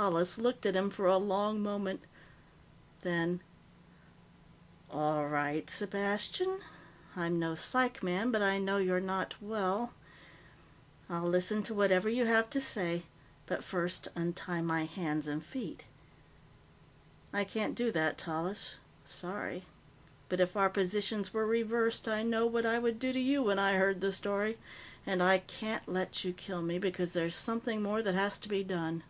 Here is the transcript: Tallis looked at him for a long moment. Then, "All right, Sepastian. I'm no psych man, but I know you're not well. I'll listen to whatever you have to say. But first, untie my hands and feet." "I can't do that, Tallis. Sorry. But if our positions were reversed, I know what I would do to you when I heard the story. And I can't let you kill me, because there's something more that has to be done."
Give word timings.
Tallis 0.00 0.38
looked 0.38 0.64
at 0.64 0.76
him 0.76 0.90
for 0.90 1.06
a 1.06 1.16
long 1.16 1.60
moment. 1.60 2.04
Then, 3.02 3.40
"All 4.92 5.26
right, 5.26 5.66
Sepastian. 5.68 6.60
I'm 7.16 7.40
no 7.40 7.56
psych 7.56 8.00
man, 8.00 8.30
but 8.30 8.40
I 8.40 8.58
know 8.60 8.76
you're 8.76 9.00
not 9.00 9.34
well. 9.42 9.92
I'll 11.10 11.28
listen 11.28 11.64
to 11.64 11.74
whatever 11.74 12.08
you 12.08 12.26
have 12.26 12.48
to 12.50 12.60
say. 12.60 13.06
But 13.46 13.64
first, 13.64 14.06
untie 14.14 14.62
my 14.62 14.84
hands 14.84 15.26
and 15.26 15.44
feet." 15.44 15.86
"I 17.32 17.42
can't 17.42 17.74
do 17.74 17.90
that, 17.90 18.16
Tallis. 18.18 18.76
Sorry. 19.04 19.64
But 20.28 20.38
if 20.38 20.56
our 20.56 20.70
positions 20.70 21.34
were 21.34 21.44
reversed, 21.44 22.06
I 22.06 22.22
know 22.22 22.46
what 22.46 22.64
I 22.66 22.78
would 22.78 23.00
do 23.00 23.12
to 23.12 23.18
you 23.18 23.42
when 23.42 23.58
I 23.58 23.72
heard 23.72 24.00
the 24.00 24.12
story. 24.12 24.60
And 25.04 25.20
I 25.20 25.38
can't 25.38 25.88
let 25.88 26.22
you 26.22 26.32
kill 26.32 26.62
me, 26.62 26.78
because 26.78 27.14
there's 27.14 27.34
something 27.34 27.82
more 27.82 28.00
that 28.00 28.14
has 28.14 28.38
to 28.40 28.48
be 28.48 28.62
done." 28.62 29.02